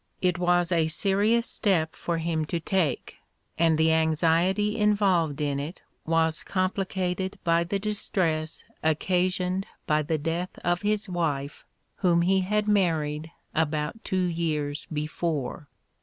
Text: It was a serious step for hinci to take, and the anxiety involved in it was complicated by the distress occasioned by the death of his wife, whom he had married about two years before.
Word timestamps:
It 0.19 0.39
was 0.39 0.71
a 0.71 0.87
serious 0.87 1.47
step 1.47 1.95
for 1.95 2.17
hinci 2.17 2.47
to 2.47 2.59
take, 2.59 3.17
and 3.59 3.77
the 3.77 3.91
anxiety 3.93 4.75
involved 4.75 5.39
in 5.39 5.59
it 5.59 5.79
was 6.07 6.41
complicated 6.41 7.37
by 7.43 7.63
the 7.65 7.77
distress 7.77 8.63
occasioned 8.81 9.67
by 9.85 10.01
the 10.01 10.17
death 10.17 10.57
of 10.63 10.81
his 10.81 11.07
wife, 11.07 11.67
whom 11.97 12.23
he 12.23 12.39
had 12.41 12.67
married 12.67 13.29
about 13.53 14.03
two 14.03 14.23
years 14.25 14.87
before. 14.91 15.67